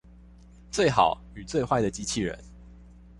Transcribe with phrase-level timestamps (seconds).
[0.71, 2.35] 最好與最壞的機器人